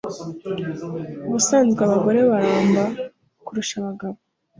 Ubusanzwe 1.27 1.81
abagore 1.87 2.19
baramba 2.31 2.83
kurusha 3.45 3.73
abagabo 3.81 4.17